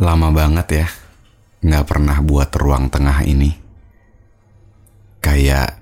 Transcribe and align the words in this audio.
Lama 0.00 0.32
banget 0.32 0.68
ya, 0.80 0.88
nggak 1.60 1.84
pernah 1.84 2.16
buat 2.24 2.48
ruang 2.56 2.88
tengah 2.88 3.20
ini. 3.20 3.52
Kayak 5.20 5.76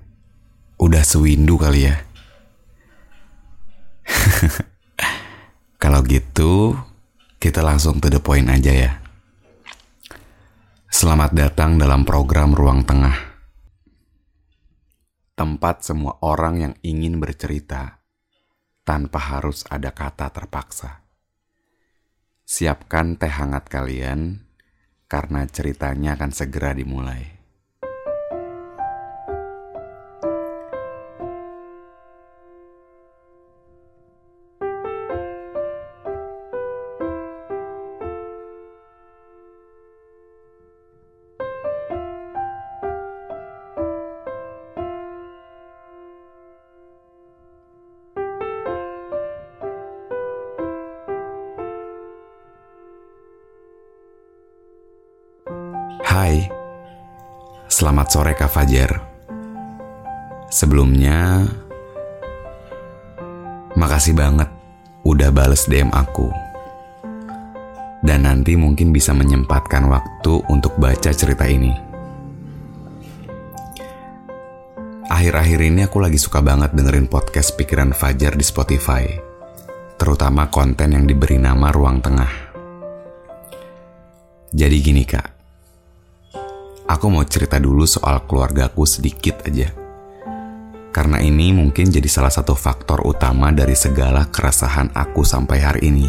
udah 0.74 1.06
sewindu 1.06 1.54
kali 1.54 1.86
ya. 1.86 2.02
Kalau 5.82 6.02
gitu, 6.02 6.74
kita 7.38 7.62
langsung 7.62 8.02
to 8.02 8.10
the 8.10 8.18
point 8.18 8.50
aja 8.50 8.74
ya. 8.74 8.92
Selamat 10.90 11.30
datang 11.30 11.78
dalam 11.78 12.02
program 12.02 12.58
Ruang 12.58 12.82
Tengah. 12.82 13.14
Tempat 15.38 15.86
semua 15.86 16.18
orang 16.26 16.54
yang 16.58 16.74
ingin 16.82 17.22
bercerita 17.22 18.02
tanpa 18.82 19.38
harus 19.38 19.62
ada 19.70 19.94
kata 19.94 20.26
terpaksa. 20.34 21.07
Siapkan 22.48 23.20
teh 23.20 23.28
hangat 23.28 23.68
kalian 23.68 24.40
karena 25.04 25.44
ceritanya 25.44 26.16
akan 26.16 26.32
segera 26.32 26.72
dimulai. 26.72 27.37
Hai, 56.08 56.40
selamat 57.68 58.06
sore 58.08 58.32
Kak 58.32 58.48
Fajar. 58.48 58.96
Sebelumnya, 60.48 61.44
makasih 63.76 64.16
banget 64.16 64.48
udah 65.04 65.28
bales 65.28 65.68
DM 65.68 65.92
aku. 65.92 66.32
Dan 68.00 68.24
nanti 68.24 68.56
mungkin 68.56 68.88
bisa 68.88 69.12
menyempatkan 69.12 69.84
waktu 69.84 70.48
untuk 70.48 70.80
baca 70.80 71.12
cerita 71.12 71.44
ini. 71.44 71.76
Akhir-akhir 75.12 75.60
ini 75.60 75.84
aku 75.84 76.00
lagi 76.00 76.16
suka 76.16 76.40
banget 76.40 76.72
dengerin 76.72 77.12
podcast 77.12 77.52
Pikiran 77.52 77.92
Fajar 77.92 78.32
di 78.32 78.48
Spotify. 78.48 79.04
Terutama 80.00 80.48
konten 80.48 80.88
yang 80.96 81.04
diberi 81.04 81.36
nama 81.36 81.68
Ruang 81.68 82.00
Tengah. 82.00 82.32
Jadi 84.56 84.76
gini 84.80 85.04
kak, 85.04 85.37
aku 86.88 87.06
mau 87.12 87.22
cerita 87.28 87.60
dulu 87.60 87.84
soal 87.84 88.24
keluargaku 88.24 88.88
sedikit 88.88 89.44
aja. 89.44 89.68
Karena 90.88 91.20
ini 91.20 91.52
mungkin 91.52 91.92
jadi 91.92 92.08
salah 92.08 92.32
satu 92.32 92.56
faktor 92.56 93.04
utama 93.04 93.52
dari 93.52 93.76
segala 93.76 94.26
keresahan 94.32 94.90
aku 94.96 95.22
sampai 95.22 95.58
hari 95.60 95.82
ini. 95.92 96.08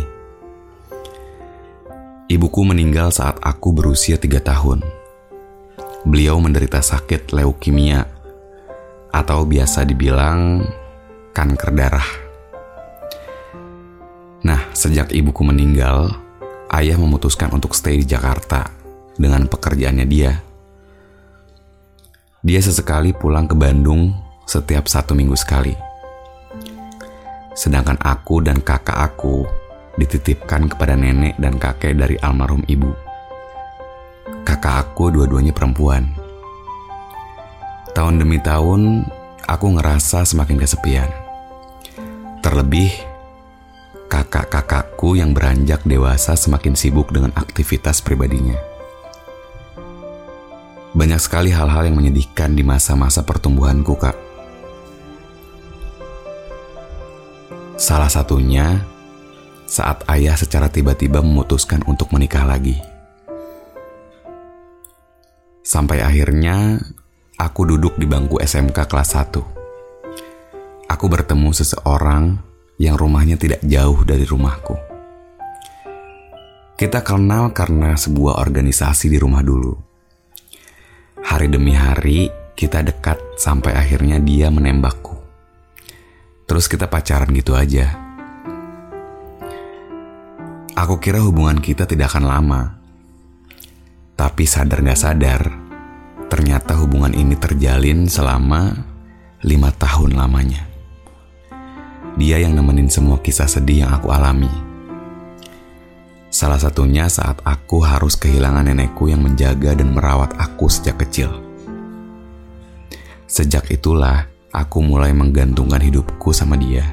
Ibuku 2.31 2.61
meninggal 2.63 3.11
saat 3.11 3.37
aku 3.43 3.75
berusia 3.75 4.15
tiga 4.15 4.39
tahun. 4.39 4.81
Beliau 6.07 6.39
menderita 6.39 6.79
sakit 6.79 7.35
leukemia 7.35 8.07
atau 9.11 9.43
biasa 9.43 9.83
dibilang 9.83 10.63
kanker 11.35 11.69
darah. 11.75 12.09
Nah, 14.39 14.71
sejak 14.71 15.11
ibuku 15.11 15.43
meninggal, 15.43 16.15
ayah 16.71 16.95
memutuskan 16.95 17.51
untuk 17.51 17.75
stay 17.75 17.99
di 17.99 18.07
Jakarta 18.07 18.71
dengan 19.19 19.43
pekerjaannya 19.51 20.07
dia 20.07 20.48
dia 22.39 22.63
sesekali 22.63 23.11
pulang 23.11 23.51
ke 23.51 23.55
Bandung 23.55 24.15
setiap 24.47 24.87
satu 24.87 25.11
minggu 25.11 25.35
sekali. 25.35 25.75
Sedangkan 27.51 27.99
aku 27.99 28.39
dan 28.39 28.63
kakak 28.63 28.95
aku 28.95 29.43
dititipkan 29.99 30.71
kepada 30.71 30.95
nenek 30.95 31.35
dan 31.35 31.59
kakek 31.59 31.99
dari 31.99 32.15
almarhum 32.23 32.63
ibu. 32.71 32.95
Kakak 34.47 34.87
aku 34.87 35.11
dua-duanya 35.11 35.51
perempuan. 35.51 36.07
Tahun 37.91 38.15
demi 38.15 38.39
tahun, 38.39 39.03
aku 39.43 39.75
ngerasa 39.75 40.23
semakin 40.23 40.55
kesepian. 40.55 41.11
Terlebih, 42.39 42.95
kakak-kakakku 44.07 45.19
yang 45.19 45.35
beranjak 45.35 45.83
dewasa 45.83 46.39
semakin 46.39 46.79
sibuk 46.79 47.11
dengan 47.11 47.35
aktivitas 47.35 47.99
pribadinya. 47.99 48.68
Banyak 50.99 51.15
sekali 51.23 51.47
hal-hal 51.55 51.87
yang 51.87 51.95
menyedihkan 51.95 52.59
di 52.59 52.59
masa-masa 52.59 53.23
pertumbuhanku, 53.23 53.95
Kak. 53.95 54.17
Salah 57.79 58.11
satunya 58.11 58.83
saat 59.63 60.03
ayah 60.11 60.35
secara 60.35 60.67
tiba-tiba 60.67 61.23
memutuskan 61.23 61.87
untuk 61.87 62.11
menikah 62.11 62.43
lagi. 62.43 62.75
Sampai 65.63 66.03
akhirnya 66.03 66.83
aku 67.39 67.63
duduk 67.63 67.95
di 67.95 68.03
bangku 68.03 68.43
SMK 68.43 68.83
kelas 68.83 69.15
1. 69.15 70.91
Aku 70.91 71.05
bertemu 71.07 71.55
seseorang 71.55 72.35
yang 72.75 72.99
rumahnya 72.99 73.39
tidak 73.39 73.63
jauh 73.63 74.03
dari 74.03 74.27
rumahku. 74.27 74.75
Kita 76.75 76.99
kenal 77.07 77.55
karena 77.55 77.95
sebuah 77.95 78.43
organisasi 78.43 79.07
di 79.07 79.15
rumah 79.15 79.39
dulu. 79.39 79.88
Hari 81.29 81.45
demi 81.45 81.77
hari 81.77 82.33
kita 82.57 82.81
dekat 82.81 83.21
sampai 83.37 83.77
akhirnya 83.77 84.17
dia 84.17 84.49
menembakku. 84.49 85.13
Terus 86.49 86.65
kita 86.65 86.89
pacaran 86.89 87.29
gitu 87.37 87.53
aja. 87.53 87.93
Aku 90.73 90.97
kira 90.97 91.21
hubungan 91.21 91.61
kita 91.61 91.85
tidak 91.85 92.09
akan 92.09 92.25
lama. 92.25 92.61
Tapi 94.17 94.43
sadar 94.49 94.81
gak 94.81 94.97
sadar, 94.97 95.41
ternyata 96.33 96.73
hubungan 96.81 97.13
ini 97.13 97.37
terjalin 97.37 98.09
selama 98.09 98.73
lima 99.45 99.69
tahun 99.77 100.17
lamanya. 100.17 100.65
Dia 102.17 102.41
yang 102.41 102.57
nemenin 102.57 102.89
semua 102.89 103.21
kisah 103.21 103.45
sedih 103.45 103.85
yang 103.85 103.93
aku 103.93 104.09
alami. 104.09 104.68
Salah 106.29 106.61
satunya 106.61 107.09
saat 107.09 107.41
aku 107.41 107.81
harus 107.81 108.13
kehilangan 108.13 108.69
nenekku 108.69 109.09
yang 109.09 109.25
menjaga 109.25 109.73
dan 109.73 109.97
merawat 109.97 110.29
aku 110.37 110.69
sejak 110.69 111.01
kecil. 111.01 111.33
Sejak 113.25 113.65
itulah 113.73 114.29
aku 114.53 114.77
mulai 114.85 115.09
menggantungkan 115.09 115.81
hidupku 115.81 116.29
sama 116.29 116.53
dia. 116.53 116.85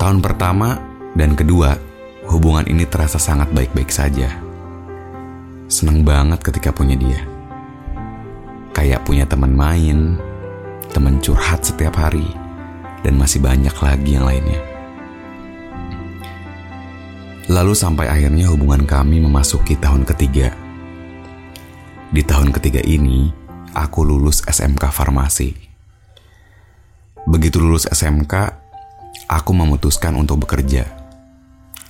Tahun 0.00 0.24
pertama 0.24 0.80
dan 1.12 1.36
kedua, 1.36 1.76
hubungan 2.32 2.64
ini 2.64 2.88
terasa 2.88 3.20
sangat 3.20 3.52
baik-baik 3.52 3.92
saja. 3.92 4.32
Seneng 5.68 6.08
banget 6.08 6.40
ketika 6.40 6.72
punya 6.72 6.96
dia. 6.96 7.20
Kayak 8.72 9.04
punya 9.04 9.28
teman 9.28 9.52
main, 9.52 10.16
teman 10.96 11.20
curhat 11.20 11.60
setiap 11.60 11.92
hari, 11.92 12.24
dan 13.04 13.20
masih 13.20 13.44
banyak 13.44 13.76
lagi 13.84 14.16
yang 14.16 14.24
lainnya. 14.24 14.71
Lalu 17.52 17.76
sampai 17.76 18.08
akhirnya 18.08 18.48
hubungan 18.48 18.88
kami 18.88 19.20
memasuki 19.20 19.76
tahun 19.76 20.08
ketiga. 20.08 20.56
Di 22.08 22.24
tahun 22.24 22.48
ketiga 22.48 22.80
ini, 22.80 23.28
aku 23.76 24.08
lulus 24.08 24.40
SMK 24.48 24.88
Farmasi. 24.88 25.52
Begitu 27.28 27.60
lulus 27.60 27.84
SMK, 27.92 28.56
aku 29.28 29.52
memutuskan 29.52 30.16
untuk 30.16 30.48
bekerja. 30.48 30.88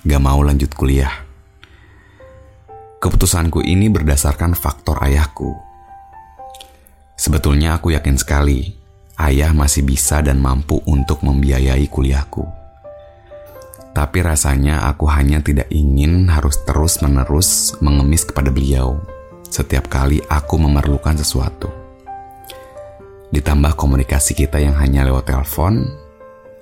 Gak 0.03 0.19
mau 0.19 0.43
lanjut 0.43 0.67
kuliah. 0.75 1.23
Keputusanku 2.99 3.63
ini 3.63 3.87
berdasarkan 3.87 4.59
faktor 4.59 4.99
ayahku. 4.99 5.55
Sebetulnya 7.15 7.79
aku 7.79 7.95
yakin 7.95 8.19
sekali, 8.19 8.67
ayah 9.15 9.55
masih 9.55 9.87
bisa 9.87 10.19
dan 10.19 10.43
mampu 10.43 10.83
untuk 10.83 11.23
membiayai 11.23 11.87
kuliahku. 11.87 12.62
Tapi 13.93 14.25
rasanya 14.25 14.89
aku 14.89 15.05
hanya 15.05 15.37
tidak 15.45 15.69
ingin 15.69 16.25
harus 16.25 16.57
terus-menerus 16.65 17.77
mengemis 17.77 18.25
kepada 18.25 18.49
beliau 18.49 18.97
setiap 19.53 19.85
kali 19.85 20.17
aku 20.25 20.57
memerlukan 20.57 21.13
sesuatu. 21.13 21.69
Ditambah 23.29 23.77
komunikasi 23.77 24.33
kita 24.33 24.57
yang 24.57 24.73
hanya 24.81 25.05
lewat 25.05 25.29
telepon, 25.29 25.85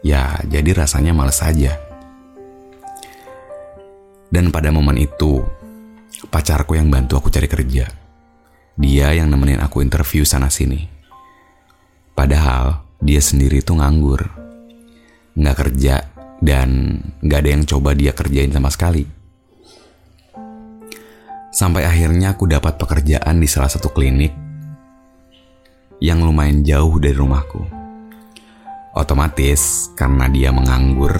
ya 0.03 0.35
jadi 0.43 0.75
rasanya 0.75 1.15
males 1.15 1.39
saja. 1.39 1.79
Dan 4.27 4.51
pada 4.51 4.75
momen 4.75 4.99
itu, 4.99 5.39
pacarku 6.27 6.75
yang 6.75 6.91
bantu 6.91 7.15
aku 7.19 7.31
cari 7.31 7.47
kerja. 7.47 7.87
Dia 8.75 9.15
yang 9.15 9.31
nemenin 9.31 9.63
aku 9.63 9.83
interview 9.83 10.27
sana-sini. 10.27 10.87
Padahal 12.11 12.83
dia 12.99 13.23
sendiri 13.23 13.63
tuh 13.63 13.79
nganggur. 13.79 14.19
Nggak 15.35 15.57
kerja 15.63 16.10
dan 16.41 16.99
nggak 17.21 17.39
ada 17.45 17.49
yang 17.53 17.63
coba 17.69 17.93
dia 17.93 18.11
kerjain 18.11 18.49
sama 18.49 18.73
sekali. 18.73 19.05
Sampai 21.53 21.85
akhirnya 21.85 22.33
aku 22.33 22.49
dapat 22.49 22.81
pekerjaan 22.81 23.37
di 23.37 23.45
salah 23.45 23.69
satu 23.69 23.93
klinik 23.93 24.33
yang 26.01 26.25
lumayan 26.25 26.65
jauh 26.65 26.97
dari 26.97 27.13
rumahku. 27.13 27.61
Otomatis 28.97 29.93
karena 29.93 30.27
dia 30.27 30.49
menganggur, 30.49 31.13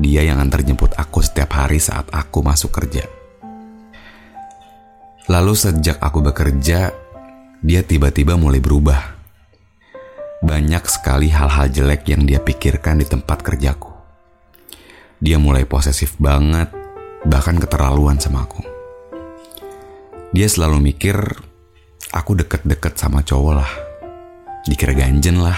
dia 0.00 0.24
yang 0.24 0.40
antar 0.40 0.64
jemput 0.64 0.96
aku 0.96 1.20
setiap 1.20 1.54
hari 1.54 1.78
saat 1.78 2.08
aku 2.10 2.40
masuk 2.40 2.72
kerja. 2.72 3.04
Lalu 5.30 5.54
sejak 5.54 6.02
aku 6.02 6.18
bekerja, 6.24 6.90
dia 7.62 7.80
tiba-tiba 7.84 8.34
mulai 8.34 8.58
berubah. 8.58 9.14
Banyak 10.42 10.82
sekali 10.90 11.30
hal-hal 11.30 11.70
jelek 11.70 12.10
yang 12.10 12.26
dia 12.26 12.42
pikirkan 12.42 12.98
di 12.98 13.06
tempat 13.06 13.38
kerjaku. 13.46 13.91
Dia 15.22 15.38
mulai 15.38 15.62
posesif 15.62 16.18
banget, 16.18 16.66
bahkan 17.22 17.54
keterlaluan 17.54 18.18
sama 18.18 18.42
aku. 18.42 18.58
Dia 20.34 20.50
selalu 20.50 20.82
mikir, 20.82 21.14
aku 22.10 22.34
deket-deket 22.34 22.98
sama 22.98 23.22
cowok 23.22 23.54
lah. 23.54 23.72
Dikira 24.66 24.98
ganjen 24.98 25.38
lah, 25.38 25.54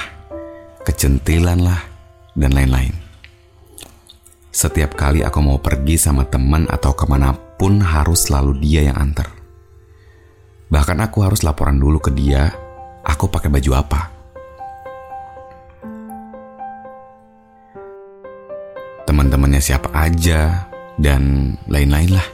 kecentilan 0.84 1.64
lah, 1.64 1.81
dan 2.37 2.52
lain-lain. 2.52 2.93
Setiap 4.52 5.00
kali 5.00 5.25
aku 5.25 5.40
mau 5.40 5.56
pergi 5.56 5.96
sama 5.96 6.28
teman 6.28 6.69
atau 6.69 6.93
ke 6.93 7.08
mana 7.08 7.32
pun 7.32 7.81
harus 7.81 8.28
selalu 8.28 8.61
dia 8.61 8.93
yang 8.93 9.00
antar. 9.00 9.32
Bahkan 10.69 11.08
aku 11.08 11.25
harus 11.25 11.40
laporan 11.40 11.81
dulu 11.81 12.05
ke 12.05 12.12
dia, 12.12 12.52
aku 13.00 13.32
pakai 13.32 13.49
baju 13.49 13.72
apa. 13.81 14.13
Teman-temannya 19.14 19.62
siapa 19.62 19.94
aja, 19.94 20.66
dan 20.99 21.55
lain-lain 21.70 22.19
lah. 22.19 22.26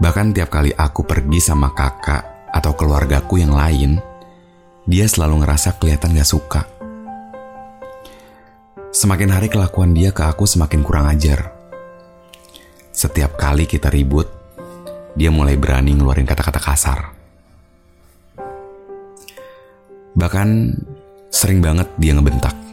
Bahkan 0.00 0.32
tiap 0.32 0.48
kali 0.48 0.72
aku 0.72 1.04
pergi 1.04 1.36
sama 1.36 1.76
kakak 1.76 2.48
atau 2.48 2.72
keluargaku 2.72 3.44
yang 3.44 3.52
lain, 3.52 4.00
dia 4.88 5.04
selalu 5.04 5.44
ngerasa 5.44 5.76
kelihatan 5.76 6.16
gak 6.16 6.24
suka. 6.24 6.64
Semakin 8.88 9.36
hari 9.36 9.52
kelakuan 9.52 9.92
dia 9.92 10.16
ke 10.16 10.24
aku 10.24 10.48
semakin 10.48 10.80
kurang 10.80 11.12
ajar. 11.12 11.52
Setiap 12.88 13.36
kali 13.36 13.68
kita 13.68 13.92
ribut, 13.92 14.32
dia 15.12 15.28
mulai 15.28 15.60
berani 15.60 15.92
ngeluarin 15.92 16.24
kata-kata 16.24 16.60
kasar. 16.64 17.12
Bahkan 20.16 20.48
sering 21.28 21.60
banget 21.60 21.92
dia 22.00 22.16
ngebentak. 22.16 22.64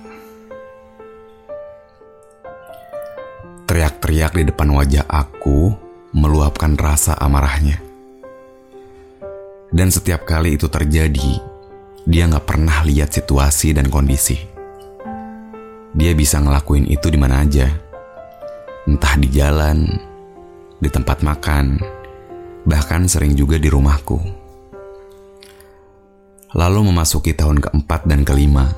Teriak-teriak 3.82 4.38
di 4.38 4.46
depan 4.46 4.78
wajah 4.78 5.10
aku 5.10 5.74
meluapkan 6.14 6.78
rasa 6.78 7.18
amarahnya. 7.18 7.82
Dan 9.74 9.90
setiap 9.90 10.22
kali 10.22 10.54
itu 10.54 10.70
terjadi, 10.70 11.42
dia 12.06 12.30
gak 12.30 12.46
pernah 12.46 12.86
lihat 12.86 13.10
situasi 13.10 13.74
dan 13.74 13.90
kondisi. 13.90 14.38
Dia 15.98 16.14
bisa 16.14 16.38
ngelakuin 16.46 16.94
itu 16.94 17.10
di 17.10 17.18
mana 17.18 17.42
aja. 17.42 17.74
Entah 18.86 19.18
di 19.18 19.34
jalan, 19.34 19.90
di 20.78 20.90
tempat 20.94 21.26
makan, 21.26 21.82
bahkan 22.70 23.10
sering 23.10 23.34
juga 23.34 23.58
di 23.58 23.66
rumahku. 23.66 24.22
Lalu 26.54 26.86
memasuki 26.86 27.34
tahun 27.34 27.66
keempat 27.66 28.06
dan 28.06 28.22
kelima. 28.22 28.70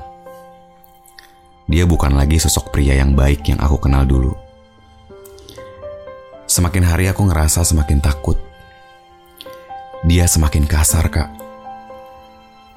Dia 1.68 1.84
bukan 1.84 2.16
lagi 2.16 2.40
sosok 2.40 2.72
pria 2.72 2.96
yang 2.96 3.12
baik 3.12 3.44
yang 3.52 3.60
aku 3.60 3.76
kenal 3.84 4.08
dulu. 4.08 4.43
Semakin 6.54 6.86
hari 6.86 7.10
aku 7.10 7.26
ngerasa 7.26 7.66
semakin 7.66 7.98
takut. 7.98 8.38
Dia 10.06 10.22
semakin 10.30 10.70
kasar, 10.70 11.10
Kak. 11.10 11.26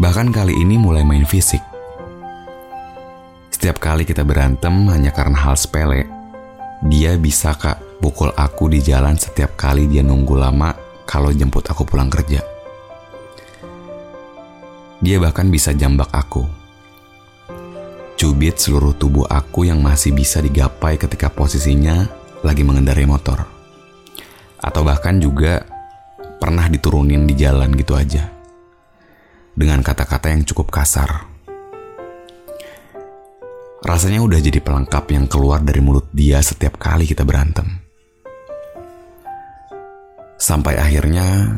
Bahkan 0.02 0.34
kali 0.34 0.58
ini 0.58 0.82
mulai 0.82 1.06
main 1.06 1.30
fisik. 1.30 1.62
Setiap 3.54 3.78
kali 3.78 4.02
kita 4.02 4.26
berantem 4.26 4.74
hanya 4.90 5.14
karena 5.14 5.38
hal 5.46 5.54
sepele, 5.54 6.10
dia 6.90 7.14
bisa, 7.22 7.54
Kak, 7.54 8.02
pukul 8.02 8.34
aku 8.34 8.66
di 8.66 8.82
jalan 8.82 9.14
setiap 9.14 9.54
kali 9.54 9.86
dia 9.86 10.02
nunggu 10.02 10.34
lama 10.34 10.74
kalau 11.06 11.30
jemput 11.30 11.70
aku 11.70 11.86
pulang 11.86 12.10
kerja. 12.10 12.42
Dia 15.06 15.22
bahkan 15.22 15.54
bisa 15.54 15.78
jambak 15.78 16.10
aku. 16.18 16.50
Cubit 18.18 18.58
seluruh 18.58 18.98
tubuh 18.98 19.30
aku 19.30 19.70
yang 19.70 19.86
masih 19.86 20.18
bisa 20.18 20.42
digapai 20.42 20.98
ketika 20.98 21.30
posisinya 21.30 22.10
lagi 22.42 22.66
mengendarai 22.66 23.06
motor. 23.06 23.57
Atau 24.62 24.82
bahkan 24.86 25.22
juga 25.22 25.66
pernah 26.38 26.70
diturunin 26.70 27.26
di 27.26 27.34
jalan 27.34 27.74
gitu 27.74 27.98
aja. 27.98 28.30
Dengan 29.58 29.82
kata-kata 29.82 30.30
yang 30.30 30.46
cukup 30.46 30.70
kasar. 30.70 31.26
Rasanya 33.82 34.22
udah 34.22 34.40
jadi 34.42 34.60
pelengkap 34.62 35.06
yang 35.14 35.26
keluar 35.30 35.62
dari 35.62 35.82
mulut 35.82 36.10
dia 36.14 36.42
setiap 36.42 36.78
kali 36.82 37.06
kita 37.06 37.26
berantem. 37.26 37.66
Sampai 40.38 40.78
akhirnya 40.78 41.58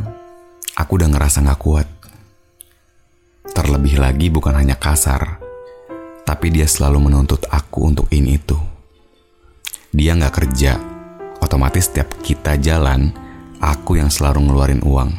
aku 0.80 0.96
udah 0.96 1.10
ngerasa 1.12 1.44
gak 1.44 1.60
kuat. 1.60 1.88
Terlebih 3.52 4.00
lagi 4.00 4.32
bukan 4.32 4.56
hanya 4.56 4.80
kasar, 4.80 5.42
tapi 6.24 6.48
dia 6.48 6.64
selalu 6.64 7.12
menuntut 7.12 7.44
aku 7.52 7.92
untuk 7.92 8.08
ini 8.16 8.40
itu. 8.40 8.56
Dia 9.92 10.16
gak 10.16 10.40
kerja, 10.40 10.80
otomatis 11.40 11.92
setiap 11.92 12.12
kita 12.24 12.56
jalan, 12.60 13.12
aku 13.60 14.00
yang 14.00 14.08
selalu 14.08 14.48
ngeluarin 14.48 14.84
uang. 14.84 15.12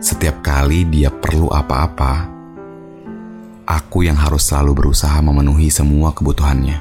Setiap 0.00 0.44
kali 0.44 0.84
dia 0.88 1.08
perlu 1.08 1.48
apa-apa, 1.48 2.28
aku 3.64 4.04
yang 4.04 4.16
harus 4.20 4.48
selalu 4.48 4.84
berusaha 4.84 5.16
memenuhi 5.24 5.72
semua 5.72 6.12
kebutuhannya. 6.12 6.78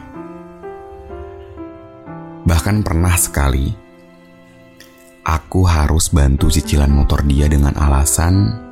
Bahkan 2.44 2.84
pernah 2.84 3.16
sekali, 3.16 3.72
aku 5.24 5.64
harus 5.64 6.12
bantu 6.12 6.52
cicilan 6.52 6.92
motor 6.92 7.24
dia 7.24 7.48
dengan 7.48 7.72
alasan 7.80 8.64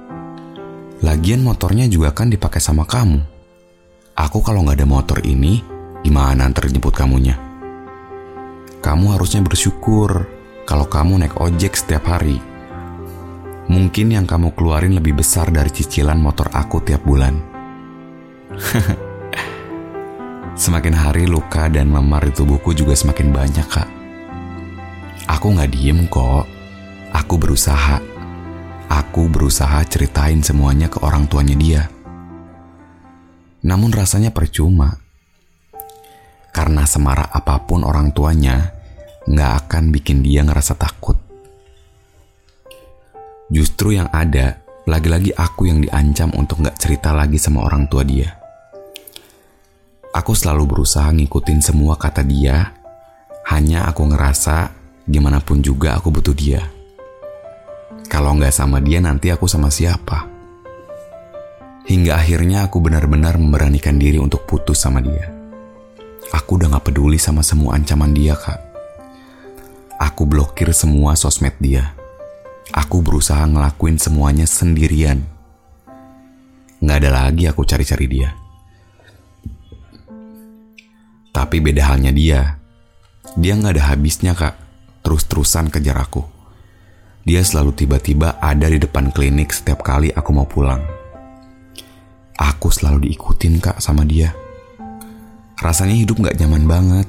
lagian 1.02 1.42
motornya 1.42 1.90
juga 1.90 2.14
kan 2.14 2.30
dipakai 2.30 2.62
sama 2.62 2.86
kamu. 2.86 3.20
Aku 4.14 4.44
kalau 4.46 4.62
nggak 4.62 4.78
ada 4.84 4.88
motor 4.88 5.18
ini, 5.26 5.64
gimana 6.06 6.46
antar 6.46 6.70
jemput 6.70 6.94
kamunya? 6.94 7.51
Kamu 8.82 9.14
harusnya 9.14 9.46
bersyukur 9.46 10.26
kalau 10.66 10.90
kamu 10.90 11.22
naik 11.22 11.38
ojek 11.38 11.78
setiap 11.78 12.10
hari. 12.10 12.42
Mungkin 13.70 14.14
yang 14.14 14.26
kamu 14.26 14.58
keluarin 14.58 14.98
lebih 14.98 15.22
besar 15.22 15.54
dari 15.54 15.70
cicilan 15.70 16.18
motor 16.18 16.50
aku 16.50 16.82
tiap 16.82 17.06
bulan. 17.06 17.38
semakin 20.62 20.94
hari 20.94 21.26
luka 21.26 21.66
dan 21.74 21.90
memar 21.90 22.22
di 22.30 22.34
tubuhku 22.38 22.70
juga 22.78 22.94
semakin 22.94 23.34
banyak, 23.34 23.66
Kak. 23.66 23.90
Aku 25.26 25.58
nggak 25.58 25.74
diem 25.74 26.06
kok. 26.06 26.46
Aku 27.18 27.42
berusaha. 27.42 27.98
Aku 28.86 29.26
berusaha 29.26 29.82
ceritain 29.90 30.46
semuanya 30.46 30.86
ke 30.86 31.02
orang 31.02 31.26
tuanya 31.26 31.58
dia. 31.58 31.84
Namun 33.66 33.90
rasanya 33.90 34.30
percuma. 34.30 35.01
Karena 36.52 36.84
semarah 36.84 37.32
apa 37.32 37.64
pun 37.64 37.88
orang 37.88 38.12
tuanya, 38.12 38.76
nggak 39.28 39.52
akan 39.66 39.84
bikin 39.96 40.20
dia 40.22 40.44
ngerasa 40.44 40.76
takut. 40.76 41.16
Justru 43.52 43.96
yang 43.96 44.08
ada, 44.12 44.60
lagi-lagi 44.88 45.32
aku 45.36 45.68
yang 45.68 45.84
diancam 45.84 46.32
untuk 46.36 46.64
nggak 46.64 46.80
cerita 46.80 47.12
lagi 47.16 47.40
sama 47.40 47.64
orang 47.64 47.88
tua 47.88 48.04
dia. 48.04 48.36
Aku 50.12 50.36
selalu 50.36 50.76
berusaha 50.76 51.08
ngikutin 51.16 51.60
semua 51.64 51.96
kata 51.96 52.24
dia, 52.24 52.76
hanya 53.48 53.88
aku 53.88 54.12
ngerasa 54.12 54.82
Gimana 55.12 55.42
pun 55.42 55.66
juga 55.66 55.98
aku 55.98 56.14
butuh 56.14 56.32
dia. 56.32 56.62
Kalau 58.06 58.38
nggak 58.38 58.54
sama 58.54 58.78
dia 58.80 59.02
nanti 59.02 59.34
aku 59.34 59.50
sama 59.50 59.74
siapa? 59.74 60.30
Hingga 61.90 62.22
akhirnya 62.22 62.70
aku 62.70 62.78
benar-benar 62.80 63.36
memberanikan 63.42 63.98
diri 63.98 64.22
untuk 64.22 64.46
putus 64.46 64.78
sama 64.78 65.02
dia. 65.02 65.41
Aku 66.32 66.56
udah 66.56 66.72
gak 66.72 66.88
peduli 66.88 67.20
sama 67.20 67.44
semua 67.44 67.76
ancaman 67.76 68.16
dia, 68.16 68.40
Kak. 68.40 68.60
Aku 70.00 70.24
blokir 70.24 70.72
semua 70.72 71.20
sosmed 71.20 71.60
dia. 71.60 71.92
Aku 72.72 73.04
berusaha 73.04 73.44
ngelakuin 73.44 74.00
semuanya 74.00 74.48
sendirian. 74.48 75.28
Gak 76.80 76.98
ada 77.04 77.28
lagi 77.28 77.52
aku 77.52 77.68
cari-cari 77.68 78.08
dia. 78.08 78.32
Tapi 81.36 81.60
beda 81.60 81.92
halnya 81.92 82.16
dia. 82.16 82.56
Dia 83.36 83.60
gak 83.60 83.76
ada 83.76 83.84
habisnya, 83.92 84.32
Kak. 84.32 84.56
Terus-terusan 85.04 85.68
kejar 85.68 86.00
aku. 86.00 86.24
Dia 87.28 87.44
selalu 87.44 87.76
tiba-tiba 87.76 88.40
ada 88.40 88.72
di 88.72 88.80
depan 88.80 89.12
klinik 89.12 89.52
setiap 89.52 89.84
kali 89.84 90.16
aku 90.16 90.32
mau 90.32 90.48
pulang. 90.48 90.82
Aku 92.40 92.72
selalu 92.72 93.12
diikutin, 93.12 93.60
Kak, 93.62 93.84
sama 93.84 94.08
dia. 94.08 94.41
Rasanya 95.62 95.94
hidup 95.94 96.18
gak 96.26 96.42
nyaman 96.42 96.66
banget. 96.66 97.08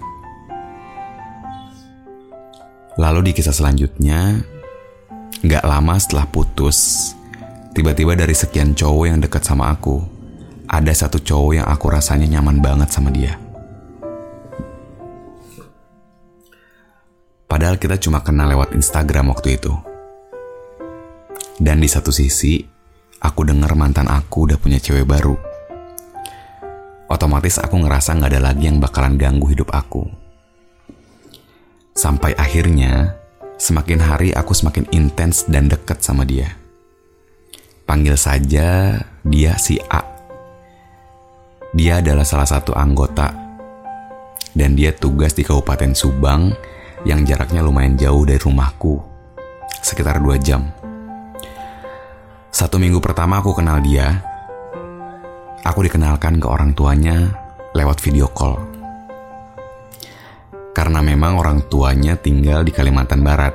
Lalu 3.01 3.21
di 3.25 3.33
kisah 3.33 3.57
selanjutnya, 3.57 4.45
gak 5.41 5.65
lama 5.65 5.97
setelah 5.97 6.29
putus, 6.29 7.11
tiba-tiba 7.73 8.13
dari 8.13 8.37
sekian 8.37 8.77
cowok 8.77 9.05
yang 9.09 9.25
dekat 9.25 9.41
sama 9.41 9.73
aku, 9.73 10.05
ada 10.69 10.93
satu 10.93 11.17
cowok 11.17 11.65
yang 11.65 11.67
aku 11.67 11.89
rasanya 11.89 12.29
nyaman 12.29 12.61
banget 12.61 12.93
sama 12.93 13.09
dia. 13.09 13.41
Padahal 17.49 17.81
kita 17.81 17.97
cuma 17.97 18.21
kenal 18.21 18.53
lewat 18.53 18.77
Instagram 18.77 19.33
waktu 19.33 19.57
itu. 19.57 19.73
Dan 21.57 21.81
di 21.81 21.89
satu 21.89 22.13
sisi, 22.13 22.61
aku 23.17 23.49
denger 23.49 23.73
mantan 23.73 24.13
aku 24.13 24.45
udah 24.45 24.61
punya 24.61 24.77
cewek 24.77 25.09
baru 25.09 25.52
otomatis 27.13 27.61
aku 27.61 27.77
ngerasa 27.85 28.17
nggak 28.17 28.31
ada 28.33 28.41
lagi 28.41 28.73
yang 28.73 28.81
bakalan 28.81 29.21
ganggu 29.21 29.53
hidup 29.53 29.69
aku. 29.69 30.09
Sampai 31.93 32.33
akhirnya, 32.33 33.21
semakin 33.61 34.01
hari 34.01 34.29
aku 34.33 34.57
semakin 34.57 34.89
intens 34.97 35.45
dan 35.45 35.69
deket 35.69 36.01
sama 36.01 36.25
dia. 36.25 36.57
Panggil 37.85 38.17
saja 38.17 38.97
dia 39.21 39.53
si 39.61 39.77
A. 39.93 40.01
Dia 41.77 42.01
adalah 42.01 42.25
salah 42.25 42.49
satu 42.49 42.73
anggota 42.73 43.29
dan 44.57 44.73
dia 44.73 44.97
tugas 44.97 45.37
di 45.37 45.45
Kabupaten 45.45 45.93
Subang 45.93 46.53
yang 47.05 47.29
jaraknya 47.29 47.61
lumayan 47.61 47.97
jauh 48.01 48.25
dari 48.25 48.41
rumahku, 48.41 49.01
sekitar 49.85 50.17
dua 50.21 50.41
jam. 50.41 50.65
Satu 52.53 52.77
minggu 52.77 53.01
pertama 53.01 53.41
aku 53.41 53.57
kenal 53.57 53.81
dia, 53.85 54.21
aku 55.63 55.87
dikenalkan 55.87 56.43
ke 56.43 56.47
orang 56.47 56.75
tuanya 56.75 57.31
lewat 57.73 58.03
video 58.03 58.27
call. 58.31 58.59
Karena 60.75 60.99
memang 61.05 61.39
orang 61.39 61.63
tuanya 61.71 62.19
tinggal 62.19 62.67
di 62.67 62.75
Kalimantan 62.75 63.23
Barat, 63.23 63.55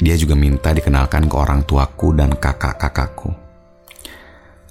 dia 0.00 0.14
juga 0.16 0.38
minta 0.38 0.72
dikenalkan 0.72 1.28
ke 1.28 1.36
orang 1.36 1.66
tuaku 1.66 2.16
dan 2.16 2.32
kakak-kakakku. 2.32 3.34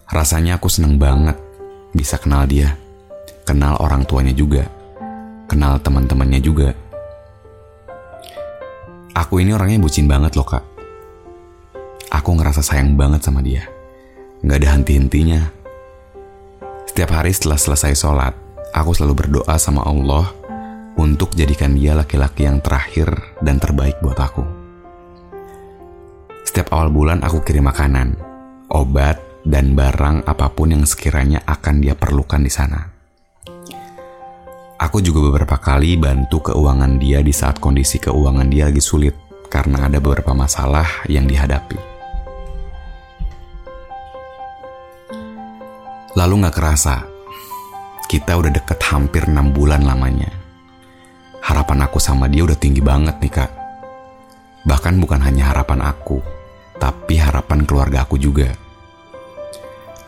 Rasanya 0.07 0.57
aku 0.57 0.71
seneng 0.71 0.95
banget 0.95 1.35
bisa 1.91 2.15
kenal 2.17 2.47
dia, 2.47 2.79
kenal 3.43 3.75
orang 3.83 4.07
tuanya 4.07 4.31
juga, 4.31 4.65
kenal 5.45 5.77
teman-temannya 5.83 6.39
juga. 6.39 6.71
Aku 9.13 9.43
ini 9.43 9.51
orangnya 9.51 9.83
bucin 9.83 10.07
banget 10.07 10.39
loh 10.39 10.47
kak. 10.47 10.63
Aku 12.07 12.31
ngerasa 12.39 12.63
sayang 12.63 12.95
banget 12.95 13.27
sama 13.27 13.43
dia. 13.43 13.67
Gak 14.45 14.63
ada 14.63 14.77
henti-hentinya 14.77 15.56
setiap 16.97 17.13
hari 17.13 17.29
setelah 17.29 17.61
selesai 17.61 17.93
sholat, 17.93 18.33
aku 18.73 18.89
selalu 18.89 19.21
berdoa 19.21 19.53
sama 19.61 19.85
Allah 19.85 20.33
untuk 20.97 21.29
jadikan 21.37 21.77
dia 21.77 21.93
laki-laki 21.93 22.49
yang 22.49 22.57
terakhir 22.57 23.13
dan 23.37 23.61
terbaik 23.61 24.01
buat 24.01 24.17
aku. 24.17 24.41
Setiap 26.41 26.73
awal 26.73 26.89
bulan 26.89 27.21
aku 27.21 27.45
kirim 27.45 27.69
makanan, 27.69 28.17
obat, 28.73 29.21
dan 29.45 29.77
barang 29.77 30.25
apa 30.25 30.49
pun 30.49 30.73
yang 30.73 30.89
sekiranya 30.89 31.45
akan 31.45 31.85
dia 31.85 31.93
perlukan 31.93 32.41
di 32.41 32.49
sana. 32.49 32.89
Aku 34.81 34.97
juga 34.97 35.21
beberapa 35.21 35.61
kali 35.61 36.01
bantu 36.01 36.49
keuangan 36.49 36.97
dia 36.97 37.21
di 37.21 37.29
saat 37.29 37.61
kondisi 37.61 38.01
keuangan 38.01 38.49
dia 38.49 38.73
lagi 38.73 38.81
sulit 38.81 39.13
karena 39.53 39.85
ada 39.85 40.01
beberapa 40.01 40.33
masalah 40.33 41.05
yang 41.05 41.29
dihadapi. 41.29 41.86
Lalu 46.17 46.49
gak 46.49 46.57
kerasa, 46.57 47.05
kita 48.09 48.41
udah 48.41 48.49
deket 48.49 48.81
hampir 48.89 49.29
6 49.29 49.53
bulan 49.53 49.85
lamanya. 49.85 50.33
Harapan 51.45 51.85
aku 51.85 52.01
sama 52.01 52.25
dia 52.25 52.41
udah 52.41 52.57
tinggi 52.57 52.81
banget 52.81 53.21
nih 53.21 53.29
kak. 53.29 53.51
Bahkan 54.65 54.97
bukan 54.97 55.21
hanya 55.21 55.53
harapan 55.53 55.85
aku, 55.85 56.17
tapi 56.81 57.21
harapan 57.21 57.69
keluarga 57.69 58.01
aku 58.01 58.17
juga. 58.17 58.49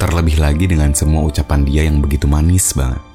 Terlebih 0.02 0.42
lagi 0.42 0.66
dengan 0.66 0.98
semua 0.98 1.30
ucapan 1.30 1.62
dia 1.62 1.86
yang 1.86 2.02
begitu 2.02 2.26
manis 2.26 2.74
banget. 2.74 3.06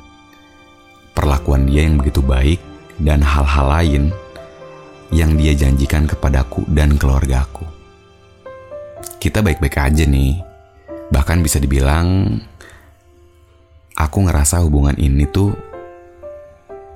Perlakuan 1.19 1.67
dia 1.67 1.91
yang 1.91 1.99
begitu 1.99 2.23
baik 2.23 2.63
dan 3.03 3.27
hal-hal 3.27 3.75
lain 3.75 4.15
yang 5.11 5.35
dia 5.35 5.51
janjikan 5.51 6.07
kepadaku 6.07 6.63
dan 6.71 6.95
keluarga 6.95 7.43
aku. 7.43 7.67
Kita 9.19 9.43
baik-baik 9.43 9.83
aja 9.83 10.07
nih. 10.07 10.39
Bahkan 11.11 11.43
bisa 11.43 11.59
dibilang 11.59 12.39
aku 13.95 14.27
ngerasa 14.27 14.59
hubungan 14.67 14.99
ini 14.99 15.27
tuh 15.31 15.55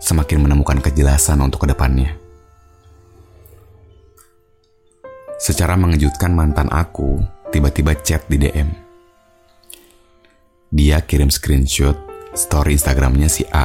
semakin 0.02 0.46
menemukan 0.46 0.82
kejelasan 0.82 1.38
untuk 1.42 1.66
ke 1.66 1.70
depannya. 1.70 2.14
Secara 5.38 5.78
mengejutkan 5.78 6.34
mantan 6.34 6.66
aku 6.70 7.22
tiba-tiba 7.54 7.94
chat 8.02 8.26
di 8.26 8.36
DM. 8.42 8.68
Dia 10.68 11.00
kirim 11.00 11.30
screenshot 11.30 11.96
story 12.34 12.76
Instagramnya 12.76 13.30
si 13.30 13.46
A. 13.54 13.64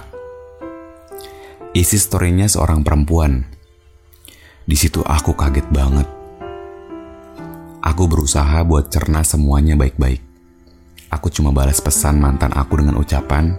Isi 1.74 1.98
storynya 1.98 2.46
seorang 2.46 2.86
perempuan. 2.86 3.50
Di 4.64 4.78
situ 4.78 5.02
aku 5.02 5.34
kaget 5.34 5.68
banget. 5.74 6.06
Aku 7.84 8.08
berusaha 8.08 8.62
buat 8.64 8.88
cerna 8.94 9.26
semuanya 9.26 9.76
baik-baik. 9.76 10.33
Aku 11.14 11.30
cuma 11.30 11.54
balas 11.54 11.78
pesan 11.78 12.18
mantan 12.18 12.50
aku 12.58 12.82
dengan 12.82 12.98
ucapan, 12.98 13.54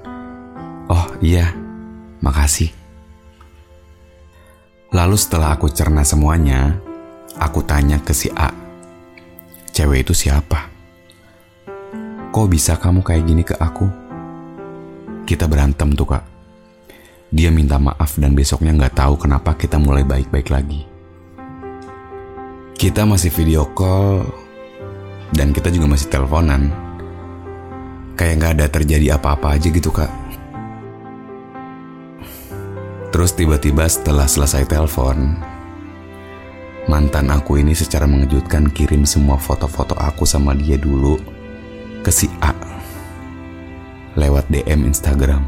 "Oh 0.90 1.06
iya, 1.22 1.54
makasih." 2.18 2.74
Lalu 4.90 5.14
setelah 5.14 5.54
aku 5.54 5.70
cerna 5.70 6.02
semuanya, 6.02 6.74
aku 7.38 7.62
tanya 7.62 8.02
ke 8.02 8.10
si 8.10 8.26
A, 8.34 8.50
"Cewek 9.70 10.02
itu 10.02 10.14
siapa? 10.18 10.66
Kok 12.34 12.46
bisa 12.50 12.74
kamu 12.74 13.06
kayak 13.06 13.22
gini 13.22 13.46
ke 13.46 13.54
aku?" 13.54 13.86
Kita 15.22 15.46
berantem 15.46 15.94
tuh 15.94 16.10
kak. 16.10 16.26
Dia 17.30 17.54
minta 17.54 17.78
maaf 17.78 18.18
dan 18.18 18.34
besoknya 18.34 18.74
nggak 18.74 18.98
tahu 18.98 19.14
kenapa 19.14 19.54
kita 19.54 19.78
mulai 19.78 20.02
baik-baik 20.02 20.50
lagi. 20.50 20.82
Kita 22.74 23.06
masih 23.06 23.30
video 23.30 23.70
call 23.78 24.26
dan 25.30 25.54
kita 25.54 25.70
juga 25.70 25.86
masih 25.94 26.10
teleponan 26.10 26.83
kayak 28.14 28.34
gak 28.40 28.52
ada 28.58 28.66
terjadi 28.70 29.18
apa-apa 29.18 29.58
aja 29.58 29.68
gitu 29.70 29.90
kak. 29.90 30.10
Terus 33.14 33.30
tiba-tiba 33.30 33.86
setelah 33.86 34.26
selesai 34.26 34.66
telepon, 34.66 35.38
mantan 36.90 37.30
aku 37.30 37.62
ini 37.62 37.70
secara 37.70 38.10
mengejutkan 38.10 38.74
kirim 38.74 39.06
semua 39.06 39.38
foto-foto 39.38 39.94
aku 39.94 40.26
sama 40.26 40.50
dia 40.50 40.74
dulu 40.74 41.22
ke 42.02 42.10
si 42.10 42.26
A 42.42 42.50
lewat 44.18 44.50
DM 44.50 44.90
Instagram. 44.90 45.42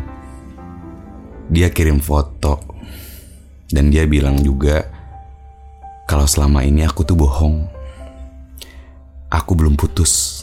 Dia 1.50 1.70
kirim 1.70 2.02
foto 2.02 2.58
dan 3.70 3.90
dia 3.90 4.06
bilang 4.06 4.38
juga 4.42 4.86
kalau 6.06 6.26
selama 6.26 6.62
ini 6.62 6.86
aku 6.86 7.02
tuh 7.02 7.18
bohong. 7.18 7.66
Aku 9.26 9.58
belum 9.58 9.74
putus. 9.74 10.35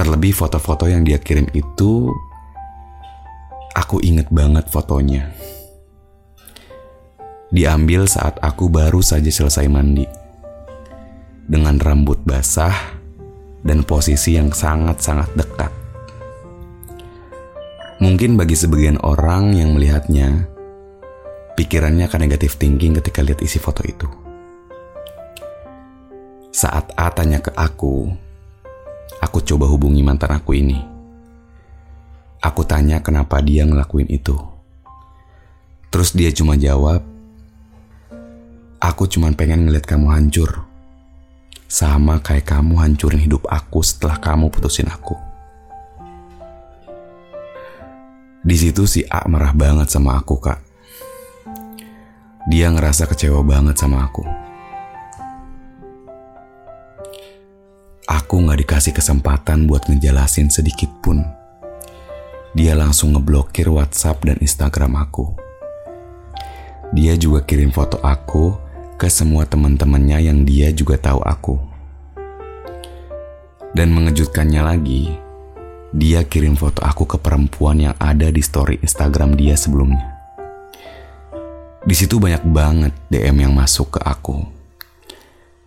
Terlebih 0.00 0.32
foto-foto 0.32 0.88
yang 0.88 1.04
dia 1.04 1.20
kirim 1.20 1.44
itu 1.52 2.08
Aku 3.76 4.00
inget 4.00 4.32
banget 4.32 4.64
fotonya. 4.72 5.28
Diambil 7.52 8.08
saat 8.08 8.40
aku 8.40 8.72
baru 8.72 9.04
saja 9.04 9.28
selesai 9.28 9.68
mandi. 9.68 10.08
Dengan 11.44 11.76
rambut 11.76 12.16
basah 12.24 12.96
Dan 13.60 13.84
posisi 13.84 14.40
yang 14.40 14.48
sangat-sangat 14.56 15.36
dekat. 15.36 15.72
Mungkin 18.00 18.40
bagi 18.40 18.56
sebagian 18.56 18.96
orang 19.04 19.52
yang 19.52 19.76
melihatnya 19.76 20.48
Pikirannya 21.60 22.08
akan 22.08 22.24
negatif 22.24 22.56
thinking 22.56 22.96
ketika 22.96 23.20
lihat 23.20 23.44
isi 23.44 23.60
foto 23.60 23.84
itu. 23.84 24.08
Saat 26.56 26.96
A 26.96 27.12
tanya 27.12 27.44
ke 27.44 27.52
aku 27.52 28.29
Aku 29.18 29.42
coba 29.42 29.66
hubungi 29.66 30.06
mantan 30.06 30.38
aku 30.38 30.54
ini. 30.54 30.78
Aku 32.38 32.62
tanya 32.62 33.02
kenapa 33.02 33.42
dia 33.42 33.66
ngelakuin 33.66 34.06
itu. 34.06 34.38
Terus 35.90 36.14
dia 36.14 36.30
cuma 36.30 36.54
jawab, 36.54 37.02
Aku 38.80 39.04
cuma 39.04 39.28
pengen 39.36 39.68
ngeliat 39.68 39.84
kamu 39.84 40.08
hancur. 40.08 40.64
Sama 41.68 42.16
kayak 42.24 42.48
kamu 42.48 42.80
hancurin 42.80 43.20
hidup 43.20 43.44
aku 43.44 43.84
setelah 43.84 44.16
kamu 44.16 44.48
putusin 44.48 44.88
aku. 44.88 45.12
Di 48.40 48.56
situ 48.56 48.88
si 48.88 49.04
A 49.12 49.28
marah 49.28 49.52
banget 49.52 49.92
sama 49.92 50.16
aku, 50.16 50.40
Kak. 50.40 50.64
Dia 52.48 52.72
ngerasa 52.72 53.04
kecewa 53.04 53.44
banget 53.44 53.76
sama 53.76 54.08
aku. 54.08 54.24
Aku 58.08 58.40
gak 58.48 58.64
dikasih 58.64 58.96
kesempatan 58.96 59.68
buat 59.68 59.84
ngejelasin 59.84 60.48
sedikit 60.48 60.88
pun. 61.04 61.20
Dia 62.56 62.72
langsung 62.72 63.12
ngeblokir 63.12 63.68
WhatsApp 63.68 64.24
dan 64.24 64.40
Instagram 64.40 64.96
aku. 64.96 65.36
Dia 66.96 67.14
juga 67.20 67.44
kirim 67.44 67.68
foto 67.68 68.00
aku 68.00 68.56
ke 68.96 69.06
semua 69.12 69.44
teman-temannya 69.44 70.32
yang 70.32 70.42
dia 70.48 70.72
juga 70.72 70.96
tahu 70.96 71.20
aku. 71.20 71.54
Dan 73.70 73.94
mengejutkannya 73.94 74.62
lagi, 74.64 75.14
dia 75.94 76.26
kirim 76.26 76.58
foto 76.58 76.82
aku 76.82 77.06
ke 77.06 77.18
perempuan 77.20 77.78
yang 77.78 77.94
ada 78.00 78.32
di 78.32 78.42
story 78.42 78.82
Instagram 78.82 79.38
dia 79.38 79.54
sebelumnya. 79.54 80.18
Di 81.86 81.94
situ 81.94 82.18
banyak 82.18 82.42
banget 82.50 82.92
DM 83.12 83.46
yang 83.46 83.52
masuk 83.54 83.94
ke 83.94 84.00
aku. 84.02 84.42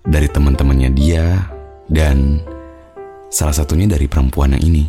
Dari 0.04 0.28
teman-temannya 0.28 0.92
dia 0.92 1.53
dan 1.94 2.42
salah 3.30 3.54
satunya 3.54 3.86
dari 3.86 4.10
perempuan 4.10 4.58
yang 4.58 4.64
ini. 4.66 4.84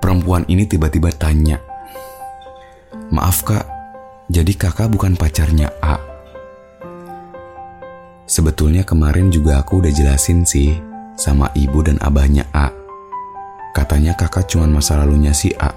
Perempuan 0.00 0.48
ini 0.48 0.64
tiba-tiba 0.64 1.12
tanya, 1.12 1.60
"Maaf, 3.12 3.44
Kak, 3.44 3.68
jadi 4.32 4.56
kakak 4.56 4.88
bukan 4.88 5.20
pacarnya 5.20 5.68
A. 5.84 6.00
Sebetulnya 8.28 8.84
kemarin 8.88 9.28
juga 9.28 9.60
aku 9.60 9.84
udah 9.84 9.92
jelasin 9.92 10.48
sih 10.48 10.76
sama 11.16 11.52
ibu 11.56 11.80
dan 11.84 12.00
abahnya 12.00 12.48
A. 12.52 12.72
Katanya 13.76 14.16
kakak 14.16 14.48
cuma 14.48 14.68
masa 14.68 15.00
lalunya 15.00 15.32
si 15.36 15.52
A. 15.60 15.72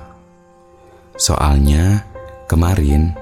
Soalnya 1.15 2.07
kemarin 2.47 3.15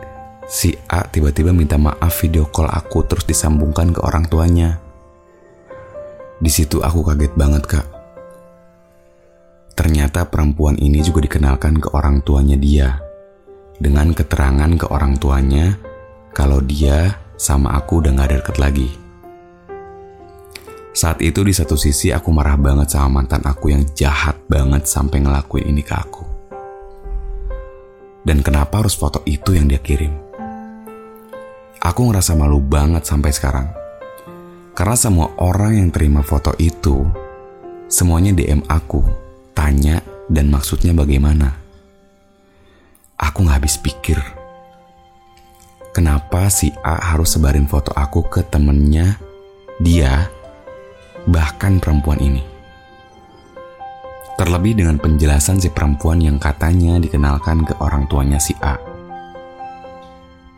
si 0.49 0.73
A 0.89 1.05
tiba-tiba 1.05 1.53
minta 1.53 1.77
maaf 1.77 2.25
video 2.25 2.49
call 2.49 2.65
aku 2.73 3.05
terus 3.05 3.29
disambungkan 3.29 3.93
ke 3.93 4.01
orang 4.01 4.25
tuanya. 4.25 4.81
Di 6.41 6.49
situ 6.49 6.81
aku 6.81 7.05
kaget 7.05 7.37
banget 7.37 7.63
kak. 7.69 7.87
Ternyata 9.77 10.25
perempuan 10.27 10.75
ini 10.81 11.05
juga 11.05 11.23
dikenalkan 11.23 11.77
ke 11.77 11.93
orang 11.93 12.25
tuanya 12.25 12.57
dia 12.57 12.99
dengan 13.77 14.11
keterangan 14.11 14.73
ke 14.75 14.89
orang 14.91 15.15
tuanya 15.15 15.77
kalau 16.33 16.59
dia 16.59 17.15
sama 17.39 17.77
aku 17.79 18.03
udah 18.03 18.11
gak 18.17 18.31
deket 18.35 18.55
lagi. 18.59 18.89
Saat 20.91 21.23
itu 21.23 21.45
di 21.47 21.55
satu 21.55 21.79
sisi 21.79 22.11
aku 22.11 22.27
marah 22.33 22.59
banget 22.59 22.91
sama 22.91 23.23
mantan 23.23 23.45
aku 23.47 23.71
yang 23.71 23.87
jahat 23.95 24.35
banget 24.51 24.83
sampai 24.83 25.23
ngelakuin 25.23 25.71
ini 25.71 25.79
ke 25.79 25.95
aku. 25.95 26.25
Dan 28.25 28.43
kenapa 28.43 28.83
harus 28.83 28.99
foto 28.99 29.23
itu 29.23 29.55
yang 29.55 29.71
dia 29.71 29.79
kirim? 29.79 30.28
Aku 31.79 32.11
ngerasa 32.11 32.35
malu 32.35 32.59
banget 32.59 33.07
sampai 33.07 33.31
sekarang. 33.31 33.71
Karena 34.75 34.95
semua 34.99 35.31
orang 35.39 35.79
yang 35.79 35.89
terima 35.95 36.19
foto 36.19 36.51
itu, 36.59 37.07
semuanya 37.87 38.35
DM 38.35 38.67
aku, 38.67 38.99
tanya 39.55 40.03
dan 40.27 40.51
maksudnya 40.51 40.91
bagaimana. 40.91 41.55
Aku 43.15 43.47
gak 43.47 43.63
habis 43.63 43.79
pikir. 43.79 44.19
Kenapa 45.95 46.51
si 46.51 46.71
A 46.83 47.15
harus 47.15 47.35
sebarin 47.35 47.67
foto 47.67 47.95
aku 47.95 48.27
ke 48.27 48.43
temennya, 48.43 49.15
dia, 49.79 50.27
bahkan 51.27 51.79
perempuan 51.79 52.19
ini. 52.19 52.43
Terlebih 54.35 54.79
dengan 54.79 54.95
penjelasan 54.99 55.59
si 55.59 55.67
perempuan 55.71 56.23
yang 56.23 56.39
katanya 56.39 56.99
dikenalkan 56.99 57.67
ke 57.67 57.75
orang 57.83 58.07
tuanya 58.07 58.39
si 58.39 58.55
A. 58.63 58.88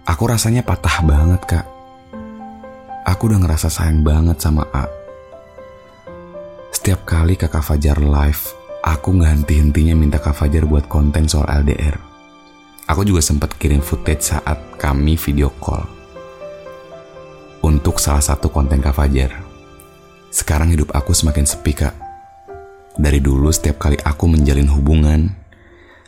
Aku 0.10 0.26
rasanya 0.26 0.66
patah 0.66 1.06
banget 1.06 1.42
kak. 1.46 1.66
Aku 3.06 3.30
udah 3.30 3.38
ngerasa 3.38 3.70
sayang 3.70 4.02
banget 4.02 4.42
sama 4.42 4.66
A. 4.74 4.90
Setiap 6.74 7.06
kali 7.06 7.38
kakak 7.38 7.62
Fajar 7.62 8.02
live, 8.02 8.44
aku 8.82 9.14
gak 9.22 9.30
henti-hentinya 9.38 9.94
minta 9.94 10.18
kak 10.18 10.34
Fajar 10.34 10.66
buat 10.66 10.90
konten 10.90 11.30
soal 11.30 11.46
LDR. 11.62 12.02
Aku 12.90 13.06
juga 13.06 13.22
sempat 13.22 13.54
kirim 13.62 13.78
footage 13.78 14.34
saat 14.34 14.58
kami 14.82 15.22
video 15.22 15.54
call 15.62 15.86
untuk 17.62 18.02
salah 18.02 18.26
satu 18.26 18.50
konten 18.50 18.82
Kak 18.82 18.98
Fajar. 18.98 19.32
Sekarang 20.34 20.74
hidup 20.74 20.90
aku 20.98 21.14
semakin 21.14 21.46
sepi 21.46 21.78
kak. 21.78 21.94
Dari 22.98 23.22
dulu 23.22 23.54
setiap 23.54 23.86
kali 23.86 24.02
aku 24.02 24.26
menjalin 24.26 24.68
hubungan, 24.68 25.30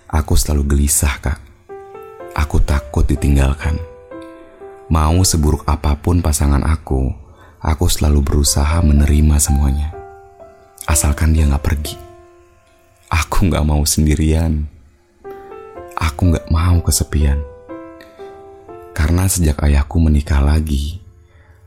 aku 0.10 0.34
selalu 0.34 0.76
gelisah 0.76 1.16
kak. 1.22 1.53
Aku 2.34 2.58
takut 2.62 3.06
ditinggalkan. 3.06 3.78
Mau 4.90 5.22
seburuk 5.26 5.66
apa 5.70 5.98
pun 5.98 6.20
pasangan 6.20 6.62
aku, 6.66 7.14
aku 7.62 7.86
selalu 7.88 8.22
berusaha 8.26 8.82
menerima 8.82 9.36
semuanya. 9.40 9.90
Asalkan 10.90 11.34
dia 11.34 11.48
gak 11.48 11.64
pergi. 11.64 11.96
Aku 13.10 13.48
gak 13.50 13.64
mau 13.64 13.86
sendirian 13.86 14.74
aku 15.98 16.36
gak 16.36 16.48
mau 16.52 16.78
kesepian. 16.84 17.40
Karena 18.94 19.26
sejak 19.26 19.58
ayahku 19.66 19.98
menikah 19.98 20.44
lagi, 20.44 21.02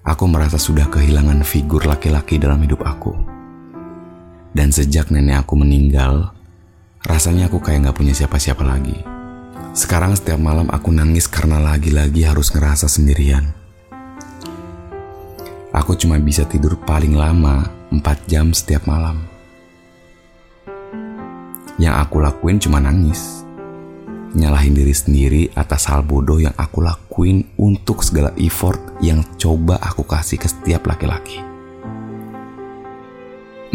aku 0.07 0.31
merasa 0.31 0.61
sudah 0.61 0.87
kehilangan 0.87 1.43
figur 1.43 1.83
laki-laki 1.83 2.39
dalam 2.39 2.63
hidup 2.63 2.87
aku. 2.87 3.13
Dan 4.57 4.73
sejak 4.73 5.11
nenek 5.13 5.45
aku 5.45 5.59
meninggal, 5.59 6.33
rasanya 7.05 7.51
aku 7.51 7.59
kayak 7.61 7.91
gak 7.91 7.99
punya 7.99 8.15
siapa-siapa 8.15 8.63
lagi. 8.63 9.16
Sekarang 9.77 10.17
setiap 10.17 10.41
malam 10.41 10.73
aku 10.73 10.89
nangis 10.89 11.29
karena 11.29 11.61
lagi-lagi 11.61 12.25
harus 12.25 12.49
ngerasa 12.49 12.89
sendirian. 12.89 13.53
Aku 15.69 15.93
cuma 16.01 16.17
bisa 16.17 16.49
tidur 16.49 16.81
paling 16.89 17.13
lama 17.13 17.69
4 17.93 18.01
jam 18.25 18.57
setiap 18.57 18.89
malam. 18.89 19.21
Yang 21.77 21.93
aku 22.09 22.17
lakuin 22.25 22.57
cuma 22.57 22.81
nangis 22.81 23.45
nyalahin 24.33 24.73
diri 24.73 24.97
sendiri 24.97 25.43
atas 25.53 25.93
hal 25.93 26.01
bodoh 26.01 26.41
yang 26.41 26.57
aku 26.57 26.81
lakuin 26.81 27.45
untuk 27.61 28.01
segala 28.01 28.33
effort 28.41 28.81
yang 29.05 29.21
coba 29.37 29.77
aku 29.85 30.09
kasih 30.09 30.41
ke 30.41 30.49
setiap 30.49 30.89
laki-laki. 30.89 31.45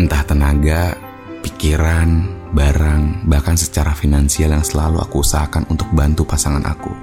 Entah 0.01 0.25
tenaga, 0.25 0.97
pikiran, 1.41 2.09
barang, 2.53 3.27
bahkan 3.27 3.57
secara 3.57 3.91
finansial 3.97 4.53
yang 4.53 4.65
selalu 4.65 5.01
aku 5.01 5.25
usahakan 5.25 5.65
untuk 5.67 5.89
bantu 5.91 6.23
pasangan 6.23 6.63
aku. 6.63 6.93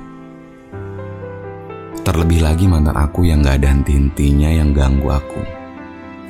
Terlebih 2.06 2.40
lagi 2.40 2.64
mantan 2.64 2.96
aku 2.96 3.28
yang 3.28 3.44
gak 3.44 3.60
ada 3.60 3.74
henti-hentinya 3.74 4.48
yang 4.48 4.72
ganggu 4.72 5.12
aku. 5.12 5.42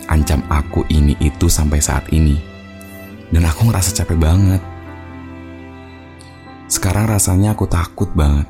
Ancam 0.09 0.43
aku 0.51 0.83
ini 0.91 1.15
itu 1.23 1.47
sampai 1.47 1.79
saat 1.79 2.09
ini. 2.11 2.35
Dan 3.29 3.45
aku 3.45 3.69
ngerasa 3.69 3.93
capek 3.93 4.19
banget 4.19 4.63
sekarang 6.69 7.09
rasanya 7.09 7.57
aku 7.57 7.65
takut 7.65 8.13
banget. 8.13 8.45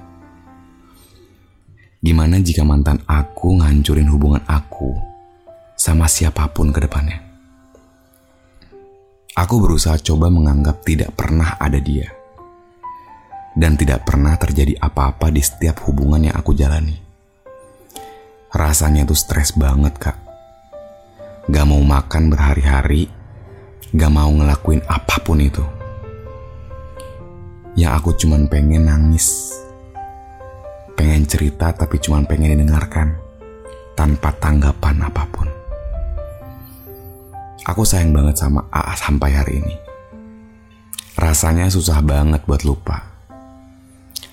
Gimana 2.02 2.42
jika 2.42 2.66
mantan 2.66 2.98
aku 3.06 3.62
ngancurin 3.62 4.10
hubungan 4.10 4.42
aku 4.42 4.90
sama 5.78 6.10
siapa 6.10 6.50
pun 6.50 6.74
ke 6.74 6.82
depannya? 6.82 7.27
Aku 9.38 9.62
berusaha 9.62 9.94
coba 10.02 10.26
menganggap 10.26 10.82
tidak 10.82 11.14
pernah 11.14 11.54
ada 11.62 11.78
dia. 11.78 12.10
Dan 13.54 13.78
tidak 13.78 14.02
pernah 14.02 14.34
terjadi 14.34 14.74
apa-apa 14.82 15.30
di 15.30 15.42
setiap 15.42 15.86
hubungan 15.86 16.26
yang 16.26 16.34
aku 16.34 16.54
jalani. 16.58 16.98
Rasanya 18.50 19.06
tuh 19.06 19.18
stres 19.18 19.54
banget 19.54 19.94
kak. 19.98 20.18
Gak 21.46 21.66
mau 21.66 21.80
makan 21.80 22.34
berhari-hari, 22.34 23.06
gak 23.94 24.10
mau 24.10 24.28
ngelakuin 24.28 24.82
apa 24.90 25.22
pun 25.22 25.38
itu 25.38 25.78
yang 27.78 27.94
aku 27.94 28.10
cuman 28.18 28.50
pengen 28.50 28.90
nangis. 28.90 29.54
Pengen 30.98 31.22
cerita 31.30 31.70
tapi 31.70 32.02
cuman 32.02 32.26
pengen 32.26 32.58
didengarkan 32.58 33.14
tanpa 33.94 34.34
tanggapan 34.42 34.98
apa 34.98 35.22
pun. 35.30 35.57
Aku 37.68 37.84
sayang 37.84 38.16
banget 38.16 38.40
sama 38.40 38.64
A 38.72 38.96
sampai 38.96 39.36
hari 39.36 39.60
ini. 39.60 39.76
Rasanya 41.20 41.68
susah 41.68 42.00
banget 42.00 42.40
buat 42.48 42.64
lupa. 42.64 43.04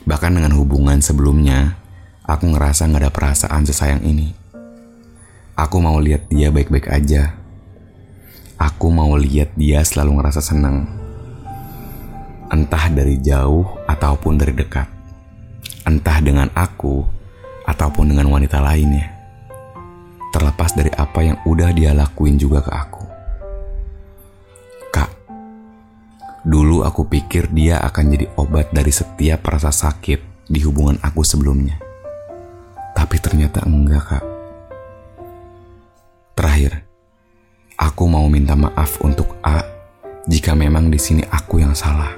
Bahkan 0.08 0.32
dengan 0.39 0.56
hubungan 0.56 1.04
sebelumnya, 1.04 1.76
aku 2.24 2.56
ngerasa 2.56 2.88
gak 2.88 3.04
ada 3.04 3.12
perasaan 3.12 3.67
sesayang 3.67 4.08
ini. 4.08 4.32
Aku 5.60 5.84
mau 5.84 6.00
lihat 6.00 6.32
dia 6.32 6.48
baik-baik 6.48 6.88
aja. 6.88 7.36
Aku 8.56 8.88
mau 8.88 9.19
lihat 9.19 9.52
dia 9.60 9.84
selalu 9.84 10.24
ngerasa 10.24 10.39
senang 10.39 10.88
entah 12.56 12.88
dari 12.88 13.19
jauh 13.19 13.65
ataupun 13.89 14.39
dari 14.39 14.54
dekat. 14.56 14.88
Entah 15.86 16.17
dengan 16.24 16.48
aku 16.56 17.04
ataupun 17.67 18.15
dengan 18.15 18.32
wanita 18.32 18.63
lainnya. 18.63 19.12
Terlepas 20.32 20.71
dari 20.71 20.91
apa 20.95 21.19
yang 21.19 21.38
udah 21.43 21.69
dia 21.76 21.91
lakuin 21.91 22.39
juga 22.39 22.63
ke 22.63 22.71
aku. 22.71 23.05
Dulu 26.45 26.86
aku 26.86 27.10
pikir 27.10 27.49
dia 27.49 27.81
akan 27.81 28.13
jadi 28.13 28.25
obat 28.38 28.69
dari 28.69 28.93
setiap 28.93 29.49
rasa 29.49 29.73
sakit 29.73 30.45
di 30.45 30.62
hubungan 30.62 31.01
aku 31.01 31.25
sebelumnya. 31.25 31.81
Tapi 32.93 33.17
ternyata 33.17 33.65
enggak, 33.65 34.03
Kak. 34.05 34.25
Terakhir, 36.38 36.86
aku 37.75 38.03
mau 38.05 38.29
minta 38.29 38.53
maaf 38.53 39.01
untuk 39.01 39.36
A 39.41 39.65
jika 40.29 40.53
memang 40.53 40.93
di 40.93 41.01
sini 41.01 41.25
aku 41.25 41.65
yang 41.65 41.73
salah. 41.73 42.13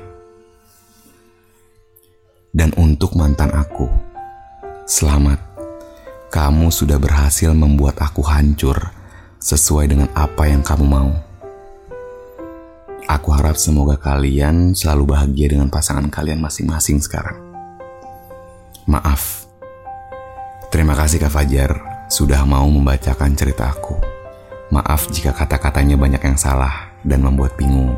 Dan 2.52 2.76
untuk 2.76 3.16
mantan 3.16 3.54
aku, 3.56 3.88
selamat. 4.84 5.40
Kamu 6.28 6.68
sudah 6.68 7.00
berhasil 7.00 7.56
membuat 7.56 8.04
aku 8.04 8.20
hancur 8.28 8.92
sesuai 9.40 9.88
dengan 9.88 10.10
apa 10.12 10.52
yang 10.52 10.60
kamu 10.60 10.84
mau. 10.84 11.27
Aku 13.08 13.32
harap 13.32 13.56
semoga 13.56 13.96
kalian 13.96 14.76
selalu 14.76 15.16
bahagia 15.16 15.56
dengan 15.56 15.72
pasangan 15.72 16.12
kalian 16.12 16.44
masing-masing 16.44 17.00
sekarang. 17.00 17.40
Maaf. 18.84 19.48
Terima 20.68 20.92
kasih 20.92 21.24
Kak 21.24 21.32
Fajar 21.32 21.72
sudah 22.12 22.44
mau 22.44 22.68
membacakan 22.68 23.32
cerita 23.32 23.72
aku. 23.72 23.96
Maaf 24.76 25.08
jika 25.08 25.32
kata-katanya 25.32 25.96
banyak 25.96 26.20
yang 26.20 26.36
salah 26.36 26.92
dan 27.00 27.24
membuat 27.24 27.56
bingung. 27.56 27.96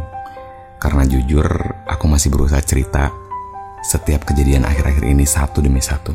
Karena 0.77 1.01
jujur, 1.09 1.49
aku 1.89 2.05
masih 2.05 2.29
berusaha 2.29 2.61
cerita 2.61 3.09
setiap 3.81 4.29
kejadian 4.29 4.69
akhir-akhir 4.69 5.09
ini 5.09 5.25
satu 5.25 5.65
demi 5.65 5.81
satu. 5.81 6.13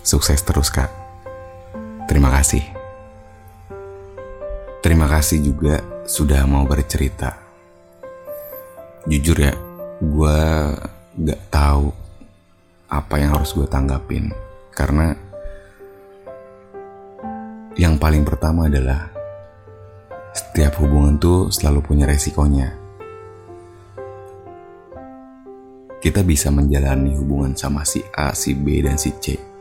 Sukses 0.00 0.40
terus, 0.40 0.72
Kak. 0.72 0.88
Terima 2.08 2.32
kasih. 2.32 2.64
Terima 4.80 5.12
kasih 5.12 5.44
juga 5.44 5.84
sudah 6.08 6.48
mau 6.48 6.64
bercerita. 6.64 7.43
Jujur 9.04 9.36
ya, 9.36 9.52
gue 10.00 10.38
gak 11.28 11.42
tahu 11.52 11.92
apa 12.88 13.14
yang 13.20 13.36
harus 13.36 13.52
gue 13.52 13.68
tanggapin. 13.68 14.32
Karena 14.72 15.12
yang 17.76 18.00
paling 18.00 18.24
pertama 18.24 18.66
adalah 18.66 19.12
setiap 20.34 20.80
hubungan 20.82 21.20
tuh 21.20 21.52
selalu 21.52 21.84
punya 21.84 22.08
resikonya. 22.08 22.74
Kita 26.02 26.20
bisa 26.20 26.52
menjalani 26.52 27.16
hubungan 27.16 27.56
sama 27.56 27.84
si 27.84 28.02
A, 28.12 28.32
si 28.32 28.52
B, 28.52 28.84
dan 28.84 29.00
si 29.00 29.12
C 29.20 29.54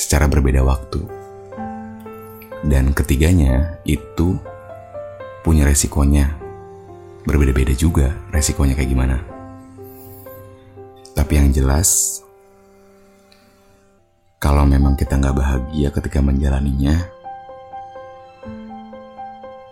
secara 0.00 0.24
berbeda 0.24 0.64
waktu. 0.64 1.04
Dan 2.64 2.96
ketiganya 2.96 3.82
itu 3.84 4.40
punya 5.44 5.68
resikonya. 5.68 6.39
Berbeda-beda 7.24 7.76
juga 7.76 8.16
resikonya 8.32 8.72
kayak 8.72 8.90
gimana. 8.90 9.16
Tapi 11.12 11.32
yang 11.36 11.52
jelas, 11.52 12.20
kalau 14.40 14.64
memang 14.64 14.96
kita 14.96 15.20
nggak 15.20 15.36
bahagia 15.36 15.92
ketika 15.92 16.24
menjalaninya, 16.24 16.96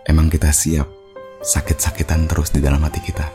emang 0.05 0.29
kita 0.29 0.53
siap 0.53 0.85
sakit-sakitan 1.41 2.29
terus 2.29 2.53
di 2.53 2.61
dalam 2.61 2.85
hati 2.85 3.01
kita. 3.01 3.25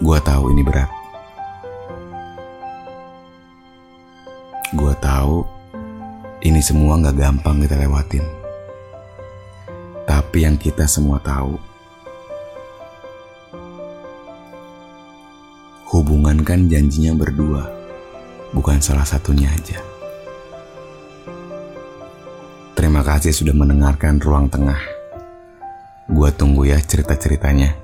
Gua 0.00 0.18
tahu 0.20 0.48
ini 0.52 0.64
berat. 0.64 1.04
Gue 4.74 4.90
tahu 4.98 5.46
ini 6.42 6.58
semua 6.58 6.98
gak 6.98 7.14
gampang 7.14 7.62
kita 7.62 7.78
lewatin. 7.78 8.43
Tapi 10.34 10.50
yang 10.50 10.58
kita 10.58 10.82
semua 10.90 11.22
tahu, 11.22 11.54
hubungan 15.94 16.42
kan 16.42 16.66
janjinya 16.66 17.14
berdua, 17.14 17.62
bukan 18.50 18.82
salah 18.82 19.06
satunya 19.06 19.46
aja. 19.54 19.78
Terima 22.74 23.06
kasih 23.06 23.30
sudah 23.30 23.54
mendengarkan 23.54 24.18
ruang 24.18 24.50
tengah. 24.50 24.82
Gua 26.10 26.34
tunggu 26.34 26.66
ya 26.66 26.82
cerita-ceritanya. 26.82 27.83